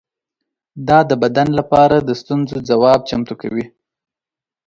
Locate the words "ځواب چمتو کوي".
2.69-3.65